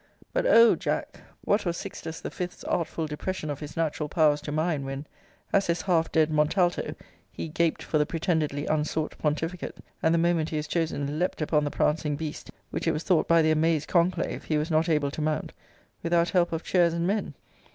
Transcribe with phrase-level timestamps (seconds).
[0.33, 0.75] But oh!
[0.75, 5.05] Jack, what was Sixtus the Vth.'s artful depression of his natural powers to mine, when,
[5.53, 6.95] as this half dead Montalto,
[7.31, 11.65] he gaped for the pretendedly unsought pontificate, and the moment he was chosen leapt upon
[11.65, 15.11] the prancing beast, which it was thought by the amazed conclave he was not able
[15.11, 15.53] to mount,
[16.01, 17.35] without help of chairs and men?